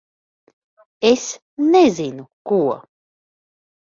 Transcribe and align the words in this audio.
Es 1.09 1.25
nezinu 1.71 2.23
ko... 2.47 2.59